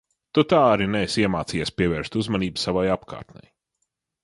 [0.37, 3.49] Tu tā arī neesi iemācījies pievērst uzmanību savai apkārtnei!